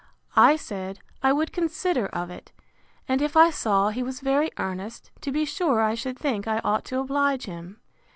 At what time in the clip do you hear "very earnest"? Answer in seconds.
4.19-5.11